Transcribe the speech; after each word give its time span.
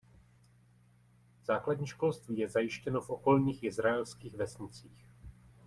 Základní 1.43 1.87
školství 1.87 2.37
je 2.37 2.49
zajištěno 2.49 3.01
v 3.01 3.09
okolních 3.09 3.63
izraelských 3.63 4.33
vesnicích. 4.35 5.05